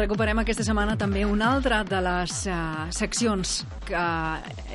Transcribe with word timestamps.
recuperem 0.00 0.38
aquesta 0.40 0.64
setmana 0.64 0.94
també 0.96 1.26
una 1.28 1.50
altra 1.54 1.82
de 1.84 1.98
les 2.00 2.32
uh, 2.48 2.86
seccions 2.94 3.50
que 3.84 4.04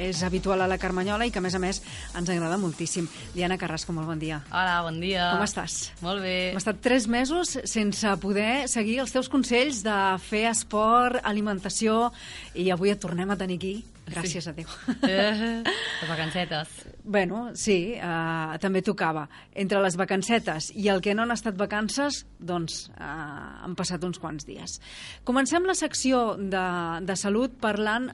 és 0.06 0.22
habitual 0.28 0.62
a 0.62 0.68
la 0.70 0.78
Carmanyola 0.82 1.26
i 1.26 1.32
que, 1.34 1.42
a 1.42 1.46
més 1.46 1.56
a 1.58 1.62
més, 1.62 1.82
ens 2.18 2.30
agrada 2.30 2.60
moltíssim. 2.62 3.08
Diana 3.34 3.58
Carrasco, 3.58 3.96
molt 3.96 4.10
bon 4.12 4.22
dia. 4.22 4.44
Hola, 4.52 4.78
bon 4.86 5.00
dia. 5.02 5.32
Com 5.34 5.46
estàs? 5.48 5.80
Molt 6.06 6.22
bé. 6.22 6.36
Hem 6.52 6.62
estat 6.62 6.82
tres 6.86 7.10
mesos 7.10 7.56
sense 7.66 8.14
poder 8.22 8.68
seguir 8.72 9.00
els 9.02 9.16
teus 9.16 9.32
consells 9.32 9.82
de 9.86 9.98
fer 10.28 10.46
esport, 10.52 11.18
alimentació, 11.26 12.12
i 12.54 12.70
avui 12.76 12.94
et 12.94 13.02
tornem 13.02 13.34
a 13.34 13.40
tenir 13.40 13.58
aquí. 13.62 13.76
Gràcies 14.06 14.46
sí. 14.46 14.52
a 14.52 14.54
Déu. 14.54 14.70
Eh, 15.10 15.64
les 16.04 16.12
vacancetes. 16.12 16.78
Bueno, 17.06 17.52
sí, 17.54 17.94
uh, 18.02 18.58
també 18.58 18.82
tocava. 18.82 19.30
Entre 19.54 19.78
les 19.84 19.94
vacancetes 19.96 20.72
i 20.74 20.90
el 20.90 21.02
que 21.06 21.14
no 21.14 21.22
han 21.22 21.32
estat 21.36 21.54
vacances, 21.58 22.26
doncs 22.40 22.90
uh, 22.96 23.06
han 23.62 23.76
passat 23.78 24.04
uns 24.08 24.18
quants 24.22 24.46
dies. 24.48 24.82
Comencem 25.24 25.66
la 25.70 25.76
secció 25.78 26.36
de, 26.36 26.66
de 27.06 27.16
salut 27.16 27.54
parlant 27.62 28.10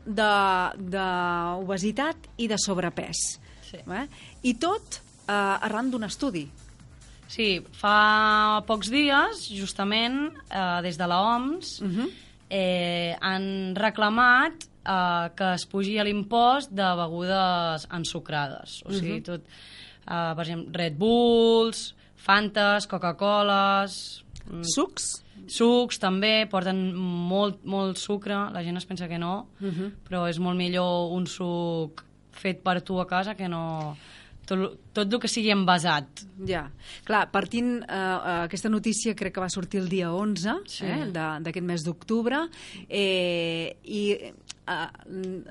d'obesitat 0.84 2.16
i 2.44 2.48
de 2.52 2.58
sobrepès. 2.59 3.40
Sí. 3.70 3.80
Eh? 3.80 4.08
I 4.44 4.54
tot 4.59 4.99
uh, 4.99 5.55
arran 5.63 5.88
d'un 5.94 6.04
estudi. 6.10 6.49
Sí, 7.32 7.62
fa 7.80 8.60
pocs 8.68 8.90
dies, 8.91 9.46
justament, 9.55 10.34
eh, 10.52 10.82
des 10.84 10.98
de 10.99 11.08
l'OMS, 11.08 11.80
uh 11.80 11.88
-huh. 11.88 12.10
eh, 12.49 13.16
han 13.21 13.73
reclamat 13.76 14.68
eh, 14.85 15.30
que 15.35 15.53
es 15.55 15.66
pugi 15.66 15.98
l'impost 16.03 16.71
de 16.71 16.90
begudes 16.99 17.88
ensucrades. 17.91 18.81
O 18.85 18.91
sigui, 18.91 19.20
uh 19.20 19.21
-huh. 19.21 19.23
tot, 19.23 19.41
eh, 20.07 20.34
per 20.35 20.41
exemple, 20.45 20.71
Red 20.73 20.98
Bulls, 20.98 21.95
Fantes, 22.16 22.88
Coca-Coles... 22.88 24.23
mm, 24.45 24.63
Sucs? 24.63 25.23
Sucs 25.48 25.99
també, 25.99 26.48
porten 26.49 26.93
molt, 26.96 27.63
molt 27.65 27.98
sucre, 27.98 28.51
la 28.54 28.63
gent 28.63 28.77
es 28.77 28.85
pensa 28.85 29.07
que 29.07 29.18
no, 29.18 29.48
uh 29.60 29.68
-huh. 29.68 29.91
però 30.07 30.29
és 30.29 30.40
molt 30.40 30.57
millor 30.57 31.12
un 31.12 31.26
suc 31.26 32.04
fet 32.32 32.62
per 32.63 32.82
tu 32.82 32.99
a 32.99 33.07
casa 33.07 33.35
que 33.35 33.48
no 33.48 33.98
tot, 34.45 34.79
tot 34.93 35.13
el 35.13 35.20
que 35.20 35.29
sigui 35.32 35.51
envasat. 35.54 36.26
Ja. 36.48 36.66
Clar, 37.07 37.26
partint 37.32 37.82
eh, 37.84 38.45
aquesta 38.48 38.70
notícia 38.70 39.16
crec 39.16 39.35
que 39.35 39.43
va 39.43 39.49
sortir 39.49 39.82
el 39.82 39.90
dia 39.90 40.12
11 40.13 40.57
Sí. 40.68 40.85
eh, 40.85 41.05
d'aquest 41.12 41.66
mes 41.66 41.84
d'octubre 41.84 42.48
eh, 42.90 43.77
i 43.84 44.12
eh, 44.12 44.34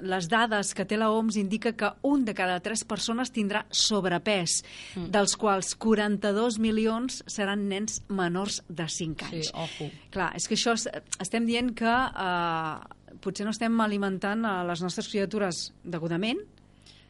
les 0.03 0.29
dades 0.29 0.73
que 0.75 0.85
té 0.85 0.97
la 1.01 1.11
OMS 1.13 1.37
indica 1.41 1.73
que 1.77 1.91
un 2.03 2.25
de 2.25 2.35
cada 2.35 2.61
tres 2.61 2.85
persones 2.85 3.33
tindrà 3.33 3.65
sobrepès, 3.71 4.61
mm. 4.97 5.09
dels 5.15 5.37
quals 5.41 5.75
42 5.81 6.59
milions 6.63 7.23
seran 7.31 7.67
nens 7.71 8.01
menors 8.09 8.63
de 8.69 8.87
5 8.89 9.29
anys. 9.31 9.51
Sí, 9.51 9.53
ojo. 9.55 9.91
Clar, 10.15 10.31
és 10.37 10.47
que 10.49 10.55
això 10.59 10.75
es- 10.79 10.89
estem 11.21 11.47
dient 11.47 11.75
que 11.75 11.91
eh, 11.91 13.19
potser 13.21 13.45
no 13.45 13.51
estem 13.53 13.81
alimentant 13.81 14.45
a 14.47 14.63
les 14.65 14.81
nostres 14.83 15.09
criatures 15.09 15.71
degudament, 15.85 16.39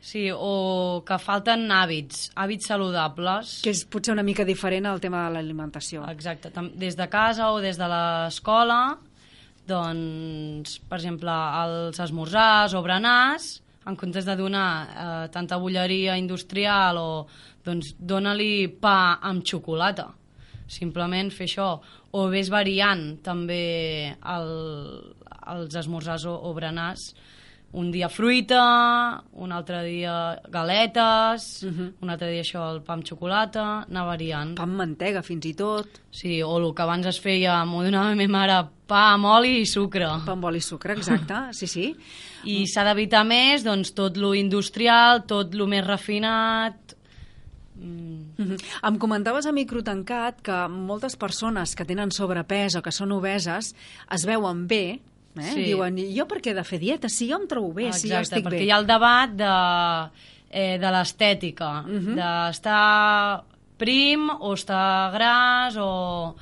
Sí, 0.00 0.30
o 0.32 1.02
que 1.04 1.18
falten 1.20 1.66
hàbits, 1.76 2.30
hàbits 2.34 2.70
saludables. 2.70 3.58
que 3.60 3.68
és 3.68 3.82
potser 3.84 4.14
una 4.14 4.22
mica 4.24 4.46
diferent 4.48 4.86
al 4.88 4.98
tema 4.98 5.26
de 5.26 5.34
l'alimentació. 5.34 6.06
Exacte, 6.08 6.48
des 6.74 6.96
de 6.96 7.06
casa 7.12 7.50
o 7.52 7.58
des 7.60 7.76
de 7.76 7.84
l'escola, 7.84 8.96
doncs, 9.70 10.78
per 10.90 10.98
exemple, 10.98 11.34
els 11.62 12.00
esmorzars 12.02 12.74
o 12.74 12.82
berenars, 12.84 13.52
en 13.88 13.96
comptes 13.96 14.26
de 14.28 14.36
donar 14.36 14.70
eh, 14.84 15.28
tanta 15.32 15.58
bulleria 15.58 16.18
industrial 16.20 16.98
o 17.00 17.10
doncs 17.64 17.94
dona-li 17.98 18.68
pa 18.82 19.20
amb 19.22 19.46
xocolata. 19.46 20.10
Simplement 20.70 21.32
fer 21.34 21.48
això. 21.48 21.72
O 22.14 22.26
ves 22.30 22.50
variant 22.50 23.16
també 23.24 24.10
el, 24.10 24.50
els 25.54 25.76
esmorzars 25.78 26.26
o, 26.30 26.34
o 26.34 26.52
berenars. 26.54 27.10
Un 27.72 27.92
dia 27.94 28.08
fruita, 28.10 29.22
un 29.38 29.52
altre 29.54 29.84
dia 29.84 30.40
galetes, 30.50 31.62
uh 31.62 31.70
-huh. 31.70 31.92
un 32.00 32.10
altre 32.10 32.30
dia 32.32 32.42
això, 32.42 32.74
el 32.74 32.82
pa 32.82 32.94
amb 32.94 33.04
xocolata, 33.04 33.84
anar 33.88 34.06
variant. 34.06 34.56
Pa 34.56 34.64
amb 34.64 34.74
mantega, 34.74 35.22
fins 35.22 35.46
i 35.46 35.54
tot. 35.54 35.86
Sí, 36.10 36.42
o 36.42 36.58
el 36.58 36.74
que 36.74 36.82
abans 36.82 37.06
es 37.06 37.20
feia, 37.20 37.64
m'ho 37.64 37.84
donava 37.84 38.14
meva 38.14 38.32
mare, 38.32 38.68
pa 38.86 39.12
amb 39.14 39.24
oli 39.24 39.60
i 39.60 39.66
sucre. 39.66 40.06
Pa 40.26 40.32
amb 40.32 40.44
oli 40.44 40.58
i 40.58 40.60
sucre, 40.60 40.94
exacte, 40.94 41.34
sí, 41.52 41.66
sí. 41.66 41.96
I 42.44 42.66
s'ha 42.66 42.84
d'evitar 42.84 43.24
més 43.24 43.62
doncs, 43.62 43.92
tot 43.94 44.16
lo 44.16 44.34
industrial, 44.34 45.24
tot 45.26 45.54
lo 45.54 45.66
més 45.66 45.86
refinat... 45.86 46.96
Mm, 47.76 48.20
Mhm. 48.40 48.56
Em 48.88 48.96
comentaves 48.98 49.46
a 49.46 49.52
micro 49.52 49.82
tancat 49.84 50.40
que 50.40 50.56
moltes 50.72 51.16
persones 51.20 51.74
que 51.76 51.84
tenen 51.84 52.12
sobrepès 52.14 52.78
o 52.78 52.82
que 52.82 52.92
són 52.92 53.12
obeses 53.12 53.74
es 54.16 54.24
veuen 54.28 54.66
bé, 54.70 55.00
eh? 55.38 55.52
Sí. 55.54 55.64
diuen, 55.70 55.96
jo 56.16 56.26
per 56.26 56.40
què 56.42 56.50
he 56.52 56.54
de 56.54 56.64
fer 56.64 56.78
dieta? 56.82 57.08
Si 57.08 57.28
jo 57.30 57.38
em 57.40 57.46
trobo 57.48 57.72
bé, 57.74 57.92
si 57.92 58.08
jo 58.10 58.18
estic 58.20 58.44
perquè 58.44 58.58
bé. 58.58 58.64
hi 58.64 58.70
ha 58.70 58.78
el 58.82 58.86
debat 58.86 59.30
de, 59.38 59.52
eh, 60.50 60.78
de 60.78 60.90
l'estètica, 60.90 61.82
Mhm. 61.86 62.14
d'estar 62.16 63.42
prim 63.78 64.28
o 64.40 64.54
estar 64.54 65.12
gras 65.12 65.76
o... 65.78 66.34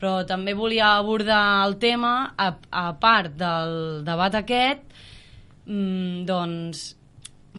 Però 0.00 0.24
també 0.24 0.54
volia 0.56 0.94
abordar 0.96 1.66
el 1.66 1.74
tema, 1.76 2.32
a, 2.38 2.54
a 2.72 2.86
part 2.98 3.34
del 3.36 4.02
debat 4.02 4.34
aquest, 4.34 4.80
mm, 5.66 6.24
doncs, 6.24 6.96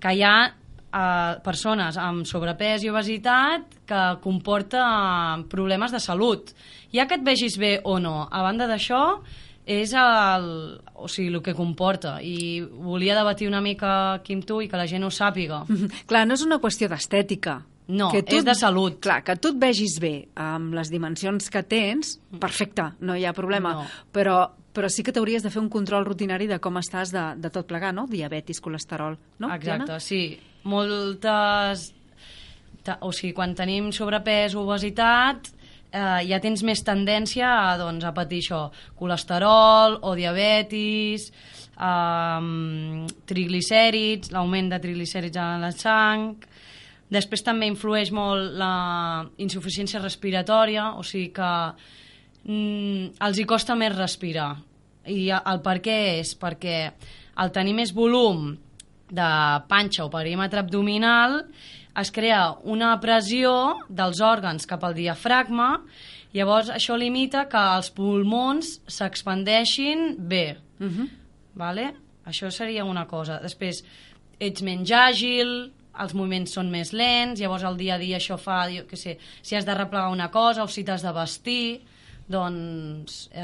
que 0.02 0.14
hi 0.18 0.24
ha 0.26 0.48
eh, 0.50 1.36
persones 1.46 1.98
amb 2.02 2.26
sobrepès 2.26 2.82
i 2.84 2.90
obesitat 2.90 3.78
que 3.86 4.02
comporta 4.24 4.82
problemes 5.52 5.92
de 5.94 6.00
salut. 6.02 6.50
Ja 6.92 7.06
que 7.08 7.20
et 7.20 7.24
vegis 7.24 7.60
bé 7.62 7.80
o 7.84 8.00
no, 8.00 8.28
a 8.32 8.42
banda 8.42 8.66
d'això, 8.68 9.22
és 9.72 9.94
el, 9.98 10.48
o 10.96 11.08
sigui, 11.12 11.30
el 11.34 11.42
que 11.46 11.54
comporta 11.58 12.18
i 12.22 12.62
volia 12.62 13.16
debatir 13.18 13.48
una 13.50 13.62
mica 13.64 14.14
aquí 14.20 14.36
amb 14.38 14.46
tu 14.48 14.62
i 14.62 14.70
que 14.70 14.80
la 14.80 14.88
gent 14.90 15.04
ho 15.08 15.12
sàpiga. 15.14 15.64
Mhm. 15.68 16.06
Clar, 16.10 16.26
no 16.28 16.36
és 16.36 16.44
una 16.46 16.60
qüestió 16.60 16.90
d'estètica. 16.92 17.62
No, 17.92 18.10
Que 18.12 18.22
tu 18.24 18.38
és 18.38 18.46
de 18.46 18.54
salut. 18.56 19.00
Clar, 19.04 19.22
que 19.24 19.36
tu 19.36 19.50
et 19.50 19.58
vegis 19.60 19.98
bé 20.00 20.28
amb 20.40 20.74
les 20.74 20.90
dimensions 20.90 21.50
que 21.52 21.64
tens, 21.64 22.20
perfecte, 22.40 22.86
no 23.02 23.18
hi 23.18 23.26
ha 23.26 23.34
problema. 23.34 23.74
No. 23.74 23.86
Però, 24.14 24.38
però 24.72 24.88
sí 24.88 25.04
que 25.04 25.12
t'hauries 25.12 25.44
de 25.44 25.50
fer 25.52 25.60
un 25.60 25.68
control 25.70 26.06
rutinari 26.06 26.48
de 26.48 26.60
com 26.64 26.78
estàs 26.80 27.12
de, 27.12 27.24
de 27.42 27.50
tot 27.52 27.68
plegar, 27.68 27.92
no? 27.94 28.06
Diabetis, 28.08 28.62
colesterol, 28.62 29.18
no? 29.40 29.50
Exacte, 29.54 29.86
Diana? 29.86 30.00
sí. 30.00 30.40
Moltes... 30.64 31.94
O 33.02 33.12
sigui, 33.14 33.34
quan 33.38 33.52
tenim 33.54 33.92
sobrepès 33.94 34.56
o 34.56 34.64
obesitat, 34.64 35.52
eh, 35.92 36.22
ja 36.30 36.40
tens 36.44 36.64
més 36.68 36.84
tendència 36.88 37.48
a, 37.48 37.78
doncs, 37.80 38.06
a 38.08 38.14
patir 38.16 38.42
això, 38.44 38.62
colesterol 38.98 40.00
o 40.08 40.16
diabetis, 40.18 41.30
eh, 41.76 43.06
triglicèrids, 43.32 44.32
l'augment 44.32 44.72
de 44.74 44.82
triglicèrids 44.88 45.42
a 45.42 45.52
la 45.62 45.74
sang... 45.76 46.34
Després 47.12 47.42
també 47.44 47.68
influeix 47.68 48.08
molt 48.16 48.54
la 48.56 49.26
insuficiència 49.44 50.00
respiratòria, 50.00 50.94
o 50.96 51.02
sigui 51.04 51.28
que 51.36 51.50
mm, 52.48 53.18
els 53.28 53.42
hi 53.42 53.44
costa 53.44 53.76
més 53.76 53.92
respirar. 53.98 54.54
I 55.12 55.26
el 55.36 55.60
per 55.60 55.82
què 55.84 55.98
és? 56.22 56.32
Perquè 56.40 56.78
al 57.44 57.52
tenir 57.52 57.76
més 57.76 57.92
volum 57.92 58.54
de 59.12 59.30
panxa 59.68 60.06
o 60.06 60.12
perímetre 60.14 60.64
abdominal 60.64 61.42
es 62.00 62.12
crea 62.12 62.54
una 62.64 62.94
pressió 63.02 63.76
dels 63.90 64.22
òrgans 64.22 64.66
cap 64.68 64.84
al 64.84 64.94
diafragma 64.96 65.82
llavors 66.34 66.70
això 66.72 66.96
limita 66.98 67.48
que 67.52 67.60
els 67.76 67.90
pulmons 67.92 68.80
s'expandeixin 68.88 70.16
bé 70.18 70.58
Mhm. 70.80 71.10
vale? 71.56 71.94
això 72.26 72.50
seria 72.52 72.86
una 72.86 73.08
cosa 73.08 73.40
després 73.42 73.84
ets 74.40 74.62
menys 74.62 74.90
àgil 74.92 75.72
els 76.00 76.14
moviments 76.14 76.54
són 76.54 76.70
més 76.72 76.94
lents 76.94 77.40
llavors 77.42 77.64
el 77.64 77.78
dia 77.78 77.96
a 77.96 77.98
dia 78.00 78.18
això 78.18 78.38
fa 78.40 78.70
jo 78.72 78.84
què 78.88 78.96
sé, 78.96 79.18
si 79.42 79.56
has 79.56 79.66
de 79.66 79.74
replegar 79.76 80.10
una 80.12 80.30
cosa 80.32 80.64
o 80.64 80.68
si 80.68 80.84
t'has 80.84 81.02
de 81.04 81.12
vestir 81.12 81.82
doncs 82.32 83.30
eh, 83.34 83.42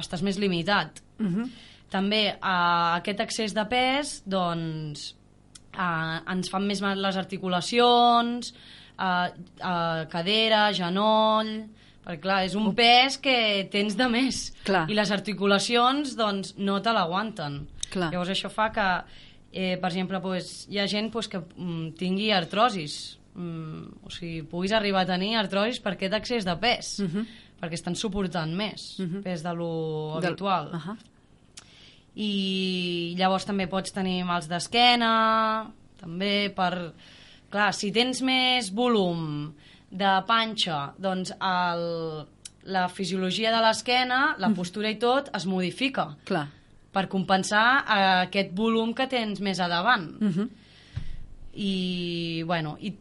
estàs 0.00 0.22
més 0.22 0.38
limitat 0.38 1.02
Mhm. 1.18 1.50
també 1.90 2.28
eh, 2.28 2.36
aquest 2.40 3.20
excés 3.20 3.52
de 3.54 3.64
pes 3.66 4.22
doncs, 4.26 5.14
eh, 5.72 6.32
ens 6.32 6.50
fan 6.52 6.66
més 6.68 6.80
mal 6.84 7.00
les 7.02 7.16
articulacions, 7.16 8.52
eh, 8.98 9.28
eh, 9.60 10.06
cadera, 10.12 10.72
genoll... 10.76 11.54
Perquè, 12.02 12.18
clar, 12.18 12.40
és 12.48 12.56
un 12.58 12.72
pes 12.74 13.14
que 13.22 13.68
tens 13.70 13.94
de 13.94 14.08
més. 14.10 14.48
Clar. 14.66 14.88
I 14.90 14.94
les 14.98 15.10
articulacions, 15.14 16.16
doncs, 16.18 16.56
no 16.58 16.80
te 16.82 16.90
l'aguanten. 16.90 17.60
Llavors, 17.94 18.32
això 18.34 18.48
fa 18.50 18.72
que, 18.74 18.86
eh, 19.52 19.76
per 19.78 19.92
exemple, 19.92 20.18
pues, 20.24 20.64
hi 20.68 20.80
ha 20.82 20.88
gent 20.90 21.12
pues, 21.14 21.28
que 21.30 21.38
mm, 21.38 21.92
tingui 22.00 22.32
artrosis. 22.34 23.20
Mm, 23.36 24.02
o 24.02 24.10
sigui, 24.10 24.42
puguis 24.50 24.74
arribar 24.74 25.04
a 25.06 25.10
tenir 25.12 25.36
artrosis 25.38 25.78
per 25.80 25.92
aquest 25.94 26.18
excés 26.18 26.44
de 26.44 26.56
pes. 26.58 26.90
Mhm. 27.06 27.22
Perquè 27.62 27.78
estan 27.78 27.94
suportant 27.94 28.50
més 28.50 28.96
Mhm. 28.98 29.22
pes 29.22 29.44
de 29.46 29.54
lo 29.54 30.18
Del- 30.18 30.32
habitual 30.32 30.72
Ahà. 30.74 30.96
I 32.14 33.14
llavors 33.16 33.46
també 33.48 33.68
pots 33.70 33.94
tenir 33.94 34.22
mals 34.28 34.48
d'esquena, 34.50 35.12
també 36.00 36.52
per... 36.54 36.72
Clar, 37.52 37.68
si 37.76 37.90
tens 37.92 38.22
més 38.24 38.70
volum 38.72 39.50
de 39.92 40.12
panxa, 40.24 40.94
doncs 40.96 41.34
el, 41.36 41.82
la 42.72 42.86
fisiologia 42.88 43.50
de 43.52 43.60
l'esquena, 43.60 44.20
la 44.40 44.48
postura 44.56 44.88
i 44.88 44.96
tot, 44.96 45.28
es 45.36 45.44
modifica 45.44 46.06
Clar. 46.24 46.46
per 46.96 47.06
compensar 47.12 47.66
eh, 47.82 47.98
aquest 48.22 48.54
volum 48.56 48.94
que 48.96 49.04
tens 49.04 49.44
més 49.44 49.60
a 49.60 49.68
davant. 49.68 50.08
Uh 50.16 50.32
-huh. 50.32 50.48
I, 51.52 52.42
bueno, 52.46 52.78
i 52.80 52.94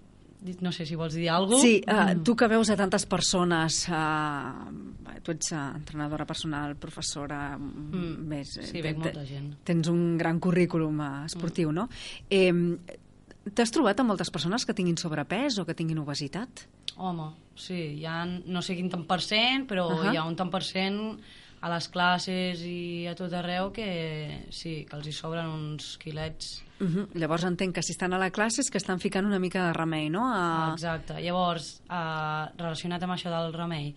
no 0.62 0.72
sé 0.72 0.86
si 0.86 0.96
vols 0.96 1.14
dir 1.14 1.30
alguna 1.30 1.58
cosa. 1.58 1.68
Sí, 1.68 1.84
uh, 1.86 2.24
tu 2.26 2.36
que 2.36 2.48
veus 2.50 2.70
a 2.70 2.78
tantes 2.80 3.06
persones, 3.06 3.84
uh, 3.90 5.20
tu 5.22 5.32
ets 5.36 5.52
uh, 5.54 5.76
entrenadora 5.78 6.26
personal, 6.26 6.76
professora, 6.82 7.58
mm. 7.58 8.16
més... 8.28 8.58
eh, 8.58 8.66
Sí, 8.66 8.82
veig 8.82 8.98
te- 8.98 9.12
molta 9.12 9.26
gent. 9.28 9.52
Tens 9.64 9.88
un 9.92 10.18
gran 10.18 10.40
currículum 10.40 11.00
uh, 11.00 11.12
esportiu, 11.30 11.70
mm. 11.72 11.76
no? 11.76 11.88
Eh, 12.30 13.00
T'has 13.42 13.72
trobat 13.74 13.98
amb 13.98 14.12
moltes 14.12 14.30
persones 14.30 14.68
que 14.70 14.74
tinguin 14.78 15.00
sobrepès 15.02 15.56
o 15.58 15.66
que 15.66 15.74
tinguin 15.74 15.98
obesitat? 15.98 16.68
Home, 17.02 17.32
sí, 17.58 17.98
hi 17.98 18.06
ha 18.06 18.20
no 18.28 18.62
sé 18.62 18.76
quin 18.78 18.92
tant 18.92 19.08
per 19.10 19.18
cent, 19.26 19.66
però 19.66 19.88
uh. 19.88 19.96
-huh. 19.98 20.12
hi 20.14 20.18
ha 20.18 20.26
un 20.30 20.36
tant 20.36 20.52
per 20.54 20.62
cent 20.62 21.18
a 21.62 21.70
les 21.70 21.88
classes 21.94 22.64
i 22.66 23.06
a 23.06 23.14
tot 23.18 23.34
arreu 23.38 23.70
que 23.74 24.48
sí, 24.50 24.82
que 24.90 24.98
els 24.98 25.08
hi 25.08 25.14
sobren 25.14 25.46
uns 25.46 25.96
quilets. 26.02 26.64
Uh 26.80 26.88
-huh. 26.88 27.08
Llavors 27.14 27.44
entenc 27.44 27.76
que 27.76 27.84
si 27.84 27.92
estan 27.92 28.14
a 28.14 28.18
la 28.18 28.32
classe 28.32 28.62
és 28.62 28.72
que 28.72 28.80
estan 28.80 29.00
ficant 29.00 29.26
una 29.26 29.40
mica 29.40 29.68
de 29.68 29.74
remei, 29.74 30.10
no? 30.10 30.24
A... 30.34 30.72
Exacte. 30.74 31.22
Llavors, 31.22 31.82
eh, 31.90 32.46
relacionat 32.58 33.04
amb 33.04 33.14
això 33.14 33.30
del 33.30 33.54
remei, 33.54 33.96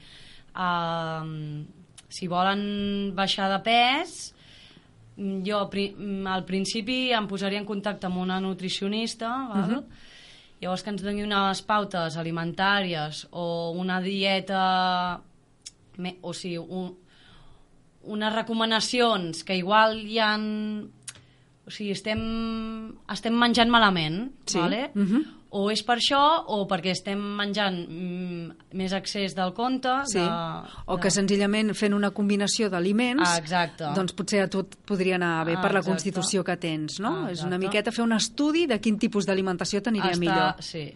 eh, 0.54 1.64
si 2.08 2.28
volen 2.28 3.14
baixar 3.14 3.50
de 3.50 3.58
pes, 3.62 4.34
jo 5.16 5.68
pri 5.70 5.94
mm, 5.96 6.26
al 6.26 6.44
principi 6.44 7.12
em 7.12 7.26
posaria 7.26 7.58
en 7.58 7.66
contacte 7.66 8.06
amb 8.06 8.18
una 8.18 8.40
nutricionista, 8.40 9.28
val? 9.48 9.70
Mhm. 9.70 9.84
llavors 10.60 10.82
que 10.82 10.90
ens 10.90 11.02
doni 11.02 11.22
unes 11.22 11.62
pautes 11.62 12.16
alimentàries 12.16 13.26
o 13.32 13.72
una 13.72 14.00
dieta, 14.00 15.20
o 16.22 16.32
sigui, 16.32 16.58
un, 16.58 17.03
unes 18.06 18.32
recomanacions 18.34 19.44
que 19.44 19.56
igual 19.56 19.98
hi 20.06 20.18
han... 20.18 20.90
O 21.66 21.70
sigui, 21.72 21.92
estem, 21.96 22.20
estem 23.08 23.32
menjant 23.40 23.70
malament, 23.72 24.32
Sí. 24.46 24.58
vale? 24.58 24.90
Mhm. 24.94 25.24
o 25.56 25.70
és 25.70 25.84
per 25.86 25.98
això 26.00 26.18
o 26.50 26.66
perquè 26.66 26.90
estem 26.90 27.20
menjant 27.38 27.76
mm, 27.88 28.74
més 28.74 28.92
excés 28.92 29.36
del 29.36 29.52
compte 29.54 29.88
Sí. 30.10 30.18
de, 30.18 30.28
O 30.86 30.96
que 30.98 31.12
senzillament 31.14 31.70
fent 31.78 31.94
una 31.94 32.10
combinació 32.10 32.68
d'aliments 32.68 33.22
Ah, 33.24 33.38
exacte. 33.38 33.84
doncs 33.94 34.12
potser 34.14 34.40
a 34.42 34.48
tu 34.50 34.64
podria 34.84 35.14
anar 35.14 35.46
bé 35.46 35.54
Ah, 35.54 35.60
per 35.62 35.72
la 35.72 35.78
exacte. 35.78 35.90
constitució 35.92 36.42
que 36.42 36.56
tens, 36.56 36.98
no? 36.98 37.26
Ah, 37.26 37.30
És 37.30 37.44
una 37.44 37.56
miqueta 37.56 37.92
fer 37.92 38.02
un 38.02 38.12
estudi 38.14 38.66
de 38.66 38.80
quin 38.80 38.98
tipus 38.98 39.24
d'alimentació 39.26 39.80
t'aniria 39.80 40.16
millor. 40.18 40.56
Sí. 40.58 40.92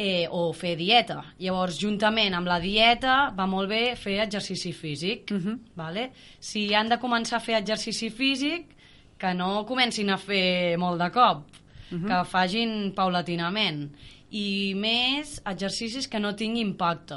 Eh, 0.00 0.28
o 0.30 0.52
fer 0.54 0.76
dieta. 0.78 1.24
Llavors, 1.42 1.74
juntament 1.80 2.32
amb 2.38 2.46
la 2.46 2.60
dieta, 2.62 3.32
va 3.34 3.46
molt 3.50 3.68
bé 3.68 3.96
fer 3.98 4.20
exercici 4.22 4.70
físic. 4.72 5.32
Mhm. 5.32 5.56
vale? 5.74 6.12
Si 6.38 6.72
han 6.72 6.88
de 6.88 6.98
començar 7.00 7.38
a 7.38 7.40
fer 7.40 7.56
exercici 7.58 8.08
físic, 8.10 8.76
que 9.18 9.34
no 9.34 9.64
comencin 9.66 10.10
a 10.10 10.16
fer 10.16 10.78
molt 10.78 11.00
de 11.02 11.10
cop, 11.10 11.48
Mhm. 11.90 12.06
que 12.06 12.24
facin 12.30 12.92
paulatinament. 12.94 13.90
I 14.30 14.74
més 14.76 15.42
exercicis 15.44 16.06
que 16.06 16.20
no 16.20 16.34
tinguin 16.36 16.68
impacte. 16.68 17.16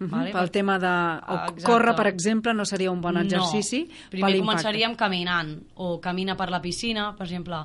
Mhm. 0.00 0.10
vale? 0.10 0.30
Pel 0.32 0.50
tema 0.50 0.78
de... 0.78 0.86
O 0.86 1.34
exacte. 1.34 1.62
córrer, 1.64 1.94
per 1.96 2.06
exemple, 2.06 2.54
no 2.54 2.64
seria 2.64 2.90
un 2.90 3.00
bon 3.00 3.16
exercici 3.18 3.80
No. 3.88 3.94
Primer 4.10 4.36
començaríem 4.40 4.94
caminant 4.96 5.60
o 5.74 6.00
camina 6.00 6.36
per 6.36 6.50
la 6.50 6.60
piscina, 6.60 7.14
per 7.16 7.26
exemple. 7.26 7.56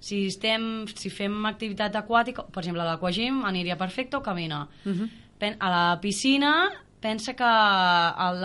Si, 0.00 0.26
estem, 0.26 0.86
si 0.94 1.10
fem 1.10 1.44
activitat 1.46 1.94
aquàtica, 1.96 2.44
per 2.52 2.62
exemple, 2.62 2.84
l'aquagym 2.84 3.44
aniria 3.44 3.76
perfecte 3.76 4.16
o 4.16 4.22
camina. 4.22 4.66
Mhm. 4.84 5.08
Pen- 5.38 5.56
A 5.60 5.68
la 5.70 6.00
piscina 6.00 6.68
pensa 7.00 7.34
que 7.34 7.44
el, 7.44 8.44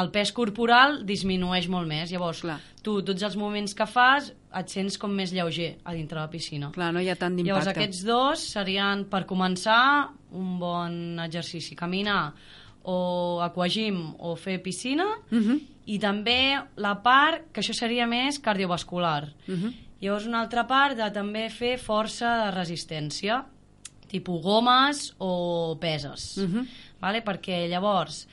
el 0.00 0.10
pes 0.10 0.32
corporal 0.32 1.04
disminueix 1.06 1.68
molt 1.70 1.86
més. 1.86 2.10
Llavors, 2.10 2.40
Clar. 2.42 2.58
tu, 2.82 2.96
tots 3.06 3.22
els 3.22 3.36
moviments 3.38 3.74
que 3.74 3.86
fas, 3.86 4.32
et 4.54 4.68
sents 4.70 4.98
com 4.98 5.10
més 5.14 5.32
lleuger 5.34 5.76
a 5.84 5.94
dintre 5.94 6.18
la 6.18 6.28
piscina. 6.30 6.70
Clar, 6.74 6.92
no 6.94 7.00
hi 7.02 7.08
ha 7.10 7.16
tant 7.16 7.36
Llavors, 7.36 7.64
d'impacte. 7.64 7.80
aquests 7.80 8.04
dos 8.06 8.40
serien, 8.54 9.04
per 9.10 9.24
començar, 9.26 10.10
un 10.32 10.58
bon 10.58 11.20
exercici. 11.22 11.76
Caminar 11.76 12.32
o 12.84 13.40
aquagym 13.42 14.14
o 14.18 14.34
fer 14.36 14.60
piscina 14.62 15.06
Mhm. 15.30 15.60
i 15.86 15.98
també 15.98 16.58
la 16.76 17.02
part, 17.02 17.52
que 17.52 17.60
això 17.60 17.72
seria 17.72 18.06
més 18.06 18.38
cardiovascular. 18.40 19.32
Mhm. 19.46 19.72
Llavors, 20.04 20.28
una 20.28 20.42
altra 20.44 20.66
part 20.68 20.98
de 21.00 21.08
també 21.14 21.48
fer 21.48 21.78
força 21.80 22.36
de 22.44 22.48
resistència, 22.52 23.40
tipus 24.10 24.42
gomes 24.44 25.14
o 25.18 25.76
peses. 25.80 26.36
Mhm. 26.38 26.66
vale? 27.00 27.24
Perquè 27.24 27.66
llavors 27.68 28.26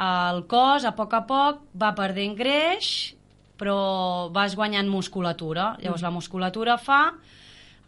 el 0.00 0.46
cos 0.46 0.84
a 0.84 0.92
poc 0.96 1.14
a 1.14 1.26
poc 1.26 1.62
va 1.76 1.94
perdent 1.94 2.34
greix 2.36 3.14
però 3.60 4.30
vas 4.32 4.56
guanyant 4.56 4.88
musculatura. 4.88 5.74
Llavors 5.82 6.06
la 6.06 6.14
musculatura 6.14 6.78
fa... 6.80 7.02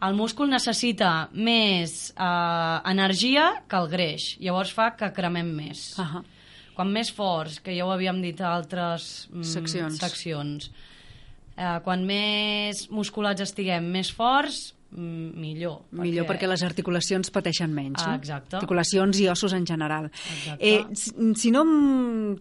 El 0.03 0.17
múscul 0.19 0.49
necessita 0.51 1.29
més 1.31 2.09
eh, 2.11 2.79
energia 2.91 3.45
que 3.71 3.77
el 3.79 3.85
greix. 3.87 4.25
Llavors 4.43 4.73
fa 4.75 4.89
que 4.99 5.07
cremem 5.15 5.53
més. 5.55 5.93
Ahà. 5.95 6.19
Quan 6.75 6.91
més 6.91 7.07
forts, 7.15 7.61
que 7.63 7.71
ja 7.71 7.85
ho 7.85 7.91
havíem 7.93 8.19
dit 8.19 8.41
a 8.43 8.49
altres 8.51 9.29
mm, 9.31 9.45
Seccions. 9.47 10.01
seccions 10.01 10.67
eh, 11.57 11.79
quan 11.83 12.05
més 12.05 12.87
musculats 12.91 13.41
estiguem, 13.41 13.83
més 13.91 14.11
forts, 14.13 14.73
millor. 14.95 15.79
Millor 15.97 16.27
perquè 16.29 16.45
les 16.45 16.61
articulacions 16.61 17.31
pateixen 17.33 17.71
menys, 17.73 18.03
Ah, 18.03 18.11
no? 18.11 18.17
exacte. 18.21 18.55
Articulacions 18.59 19.17
i 19.23 19.27
ossos 19.27 19.53
en 19.57 19.65
general. 19.65 20.05
Exacte. 20.05 20.59
Eh, 20.61 20.85
si, 20.93 21.11
si 21.41 21.49
no 21.49 21.63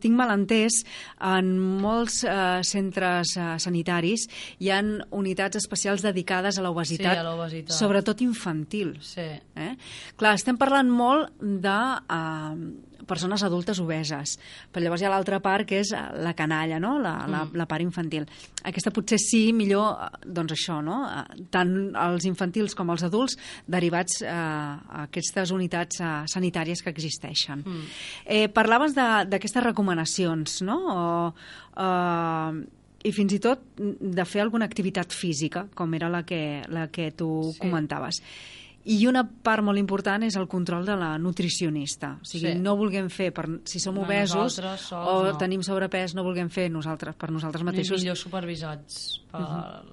tinc 0.03 0.15
mal 0.19 0.35
entès, 0.35 0.83
en 1.19 1.55
molts 1.81 2.23
eh, 2.29 2.61
centres 2.63 3.37
eh, 3.41 3.47
sanitaris 3.57 4.27
hi 4.61 4.69
han 4.69 4.99
unitats 5.17 5.57
especials 5.63 6.03
dedicades 6.05 6.59
a 6.59 6.63
l'obesitat, 6.67 7.23
Sí, 7.25 7.65
a 7.73 7.73
sobretot 7.73 8.21
infantil. 8.21 8.99
Sí. 9.01 9.25
Eh? 9.57 9.73
Clar, 10.21 10.35
estem 10.37 10.59
parlant 10.61 10.91
molt 10.93 11.33
de 11.41 11.79
eh, 12.05 12.92
persones 13.13 13.45
adultes 13.45 13.79
obeses, 13.85 14.39
però 14.73 14.83
llavors 14.87 15.03
hi 15.05 15.07
ha 15.07 15.13
l'altra 15.13 15.39
part 15.45 15.69
que 15.69 15.83
és 15.85 15.93
eh, 15.93 16.01
la 16.25 16.33
canalla, 16.39 16.81
no? 16.81 16.97
la, 16.99 17.15
la, 17.29 17.45
Mm. 17.45 17.57
la 17.61 17.67
part 17.69 17.85
infantil. 17.85 18.25
Aquesta 18.65 18.91
potser 18.95 19.19
sí, 19.21 19.45
millor, 19.53 19.99
eh, 20.09 20.27
doncs 20.27 20.57
això, 20.57 20.81
no? 20.83 21.03
Eh, 21.11 21.45
tant 21.53 21.73
els 22.09 22.25
infantils 22.29 22.75
com 22.79 22.91
els 22.95 23.05
adults 23.05 23.37
derivats 23.69 24.23
eh, 24.25 24.33
a 24.33 25.05
aquestes 25.07 25.53
unitats 25.53 26.01
eh, 26.01 26.13
sanitàries 26.33 26.81
que 26.83 26.91
existeixen. 26.95 27.63
Mm. 27.67 27.85
Eh, 28.25 28.47
parlaves 28.49 28.95
de- 28.97 29.27
d'aquestes 29.29 29.63
recomanacions, 29.65 30.63
no? 30.63 30.79
O, 30.93 31.35
eh, 31.77 32.63
i 33.05 33.11
fins 33.11 33.33
i 33.35 33.41
tot 33.43 33.65
de 33.77 34.25
fer 34.31 34.45
alguna 34.45 34.65
activitat 34.69 35.11
física, 35.11 35.65
com 35.75 35.91
era 35.99 36.09
la 36.09 36.21
que, 36.23 36.63
la 36.71 36.87
que 36.89 37.11
tu 37.11 37.51
Sí. 37.53 37.59
comentaves. 37.59 38.23
I 38.85 39.07
una 39.07 39.23
part 39.23 39.63
molt 39.63 39.79
important 39.79 40.25
és 40.25 40.35
el 40.37 40.49
control 40.49 40.85
de 40.85 40.97
la 40.97 41.17
nutricionista. 41.19 42.19
O 42.21 42.25
sigui, 42.25 42.53
Sí. 42.53 42.59
no 42.59 42.77
vulguem 42.77 43.09
fer, 43.09 43.33
per, 43.33 43.47
si 43.65 43.79
som 43.79 43.95
No, 43.95 44.03
obesos 44.03 44.55
sols 44.55 44.93
o 44.93 45.25
no. 45.31 45.39
tenim 45.39 45.63
sobrepès, 45.63 46.15
no 46.15 46.25
vulguem 46.25 46.51
fer 46.51 46.69
nosaltres 46.71 47.15
per 47.15 47.31
nosaltres 47.31 47.63
mateixos. 47.63 48.01
Ni 48.01 48.05
millor 48.07 48.17
supervisats 48.17 49.21
per, 49.31 49.85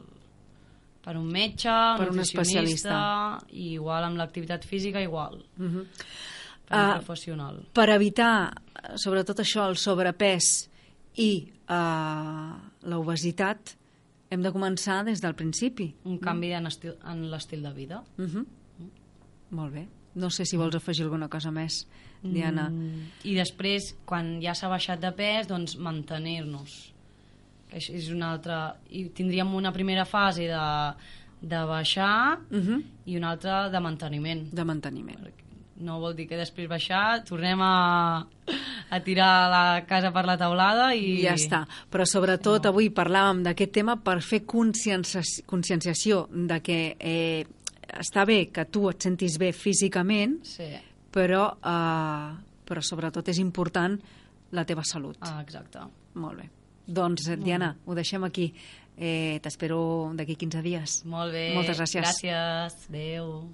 per 1.04 1.18
un 1.18 1.28
metge, 1.28 1.70
Per 1.98 2.10
un 2.10 2.18
nutricionista, 2.18 3.40
i 3.52 3.74
igual 3.74 4.04
amb 4.04 4.18
l'activitat 4.18 4.66
física, 4.66 5.00
igual. 5.02 5.44
Mhm. 5.58 5.86
Per 6.70 6.78
un 6.78 6.84
Ah, 6.86 7.00
professional. 7.04 7.66
per 7.74 7.90
evitar, 7.90 8.54
sobretot 8.96 9.40
això, 9.40 9.68
el 9.70 9.76
sobrepès 9.78 10.70
i 11.16 11.52
eh, 11.68 12.54
l'obesitat, 12.90 13.76
hem 14.32 14.42
de 14.42 14.52
començar 14.52 15.04
des 15.06 15.22
del 15.22 15.34
principi. 15.36 15.96
Un 16.06 16.18
canvi 16.20 16.52
en, 16.54 16.68
estil, 16.68 16.96
en 17.06 17.30
l'estil 17.32 17.62
de 17.64 17.72
vida. 17.74 18.04
Uh 18.18 18.26
-huh. 18.26 18.46
Molt 19.52 19.74
bé. 19.74 19.88
No 20.16 20.30
sé 20.30 20.46
si 20.46 20.58
vols 20.58 20.76
afegir 20.76 21.04
alguna 21.06 21.28
cosa 21.30 21.52
més, 21.52 21.84
Diana. 22.24 22.70
Mm, 22.70 23.04
I 23.30 23.36
després, 23.38 23.94
quan 24.06 24.40
ja 24.42 24.54
s'ha 24.58 24.68
baixat 24.70 25.00
de 25.00 25.12
pes, 25.16 25.48
doncs 25.48 25.78
mantenir-nos. 25.78 26.94
És 27.72 28.10
una 28.10 28.32
altra... 28.34 28.76
I 28.90 29.06
tindríem 29.14 29.54
una 29.56 29.72
primera 29.72 30.06
fase 30.06 30.48
de, 30.50 30.94
de 31.42 31.60
baixar 31.70 32.40
Uh 32.52 32.58
-huh. 32.58 32.84
i 33.06 33.18
una 33.18 33.30
altra 33.32 33.70
de 33.70 33.80
manteniment. 33.80 34.50
De 34.52 34.64
manteniment. 34.66 35.20
No 35.82 36.00
vol 36.00 36.14
dir 36.16 36.28
que 36.28 36.36
després 36.36 36.68
baixar 36.68 37.24
tornem 37.24 37.62
a, 37.62 38.26
a 38.90 39.00
tirar 39.00 39.50
la 39.50 39.86
casa 39.86 40.12
per 40.12 40.26
la 40.26 40.36
taulada 40.38 40.94
i... 40.94 41.20
I 41.20 41.24
ja 41.24 41.34
està. 41.36 41.68
Però 41.90 42.04
sobretot 42.06 42.66
avui 42.66 42.90
parlàvem 42.90 43.44
d'aquest 43.44 43.72
tema 43.72 43.96
per 43.96 44.22
fer 44.22 44.42
conscienci- 44.46 45.46
conscienciació 45.46 46.28
de 46.32 46.60
que 46.62 46.98
eh, 47.00 47.46
està 48.00 48.26
bé 48.26 48.52
que 48.52 48.66
tu 48.66 48.88
et 48.90 49.02
sentis 49.02 49.38
bé 49.38 49.52
físicament, 49.52 50.40
Sí, 50.44 50.70
però, 51.12 51.58
eh, 51.58 52.36
però 52.66 52.82
sobretot 52.82 53.28
és 53.30 53.38
important 53.40 54.00
la 54.52 54.66
teva 54.66 54.84
salut. 54.84 55.18
ah, 55.22 55.42
exacte. 55.42 55.80
Molt 56.16 56.38
bé. 56.38 56.50
Doncs, 56.88 57.28
Diana, 57.38 57.76
ho 57.86 57.94
deixem 57.94 58.24
aquí. 58.24 58.54
Eh, 58.98 59.40
T'espero 59.42 60.12
d'aquí 60.16 60.36
15 60.36 60.62
dies. 60.62 61.06
Molt 61.06 61.32
bé. 61.32 61.54
Moltes 61.56 61.78
gràcies. 61.80 62.02
Gràcies. 62.04 62.90
Adéu. 62.90 63.50